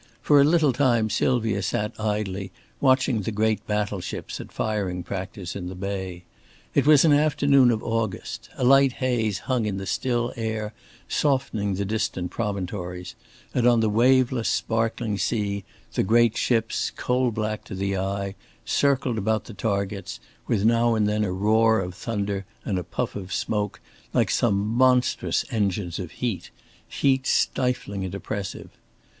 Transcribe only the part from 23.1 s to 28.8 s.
of smoke, like some monstrous engines of heat heat stifling and oppressive.